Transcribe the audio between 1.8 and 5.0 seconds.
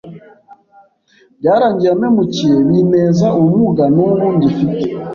ampemukiye binteza ubumuga n’ubu ngifite,